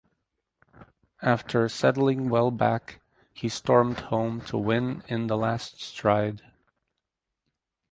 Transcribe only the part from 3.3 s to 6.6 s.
he stormed home to win in the last stride.